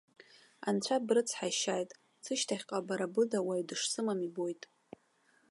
[0.67, 1.89] Анцәа брыцҳаишьааит,
[2.23, 4.63] сышьҭахьҟа бара быда уаҩ дышсымам ибоит.